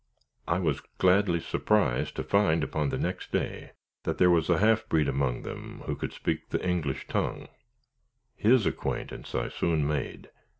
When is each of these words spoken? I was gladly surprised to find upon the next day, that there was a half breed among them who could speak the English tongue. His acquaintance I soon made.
I 0.47 0.57
was 0.57 0.81
gladly 0.97 1.39
surprised 1.39 2.15
to 2.15 2.23
find 2.23 2.63
upon 2.63 2.89
the 2.89 2.97
next 2.97 3.31
day, 3.31 3.73
that 4.01 4.17
there 4.17 4.31
was 4.31 4.49
a 4.49 4.57
half 4.57 4.89
breed 4.89 5.07
among 5.07 5.43
them 5.43 5.83
who 5.85 5.95
could 5.95 6.11
speak 6.11 6.49
the 6.49 6.67
English 6.67 7.05
tongue. 7.07 7.47
His 8.35 8.65
acquaintance 8.65 9.35
I 9.35 9.49
soon 9.49 9.85
made. 9.87 10.31